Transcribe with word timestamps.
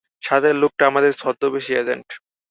সাথের 0.23 0.55
লোকটা 0.55 0.83
আমাদের 0.87 1.11
ছদ্মবেশী 1.13 1.73
এজেন্ট। 1.75 2.07